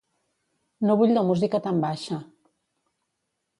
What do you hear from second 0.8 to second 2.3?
No vull la música tan baixa.